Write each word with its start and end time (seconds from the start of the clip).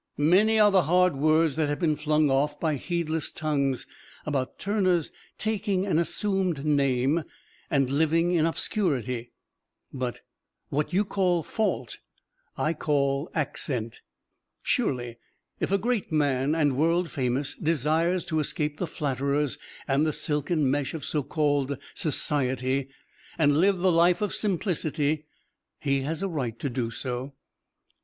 Many 0.17 0.57
are 0.57 0.71
the 0.71 0.81
hard 0.81 1.15
words 1.15 1.57
that 1.57 1.69
have 1.69 1.77
been 1.77 1.95
flung 1.95 2.27
off 2.27 2.59
by 2.59 2.73
heedless 2.75 3.31
tongues 3.31 3.85
about 4.25 4.57
Turner's 4.57 5.11
taking 5.37 5.85
an 5.85 5.99
assumed 5.99 6.65
name 6.65 7.23
and 7.69 7.87
living 7.87 8.31
in 8.31 8.47
obscurity, 8.47 9.31
but 9.93 10.21
"what 10.69 10.91
you 10.91 11.05
call 11.05 11.43
fault 11.43 11.99
I 12.57 12.73
call 12.73 13.29
accent." 13.35 14.01
Surely, 14.63 15.19
if 15.59 15.71
a 15.71 15.77
great 15.77 16.11
man 16.11 16.55
and 16.55 16.75
world 16.75 17.11
famous 17.11 17.53
desires 17.53 18.25
to 18.25 18.39
escape 18.39 18.79
the 18.79 18.87
flatterers 18.87 19.59
and 19.87 20.03
the 20.03 20.13
silken 20.13 20.71
mesh 20.71 20.95
of 20.95 21.05
so 21.05 21.21
called 21.21 21.77
society 21.93 22.89
and 23.37 23.57
live 23.61 23.77
the 23.77 23.91
life 23.91 24.23
of 24.23 24.33
simplicity, 24.33 25.27
he 25.77 26.01
has 26.01 26.23
a 26.23 26.27
right 26.27 26.57
to 26.57 26.71
do 26.71 26.89
so. 26.89 27.35